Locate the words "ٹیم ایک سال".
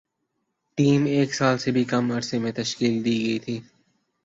0.77-1.57